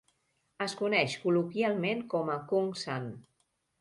Es 0.65 0.73
coneix 0.79 1.13
col·loquialment 1.25 2.01
com 2.15 2.33
a 2.37 2.39
"Kungsan". 2.53 3.07